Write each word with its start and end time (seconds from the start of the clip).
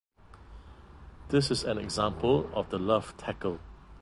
This 1.29 1.51
is 1.51 1.63
an 1.63 1.77
example 1.77 2.49
of 2.55 2.71
the 2.71 2.79
Luff 2.79 3.15
tackle. 3.17 3.59